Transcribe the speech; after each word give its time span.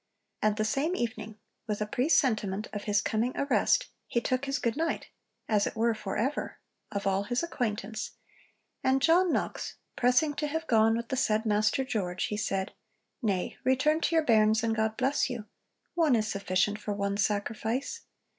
And 0.41 0.57
the 0.57 0.65
same 0.65 0.95
evening, 0.95 1.37
with 1.67 1.79
a 1.79 1.85
presentiment 1.85 2.67
of 2.73 2.85
his 2.85 3.03
coming 3.03 3.37
arrest, 3.37 3.89
he 4.07 4.19
'took 4.19 4.45
his 4.45 4.57
good 4.57 4.75
night, 4.75 5.09
as 5.47 5.67
it 5.67 5.75
were 5.75 5.93
for 5.93 6.17
ever,' 6.17 6.57
of 6.91 7.05
all 7.05 7.25
his 7.25 7.43
acquaintance, 7.43 8.13
and 8.83 8.99
'John 8.99 9.31
Knox 9.31 9.75
pressing 9.95 10.33
to 10.37 10.47
have 10.47 10.65
gone 10.65 10.97
with 10.97 11.09
the 11.09 11.15
said 11.17 11.45
Master 11.45 11.83
George, 11.83 12.23
he 12.25 12.35
said, 12.37 12.73
"Nay, 13.21 13.57
return 13.63 14.01
to 14.01 14.15
your 14.15 14.25
bairns, 14.25 14.63
and 14.63 14.75
God 14.75 14.97
bless 14.97 15.29
you! 15.29 15.45
One 15.93 16.15
is 16.15 16.27
sufficient 16.27 16.79
for 16.79 16.93
one 16.95 17.15
sacrifice." 17.17 18.01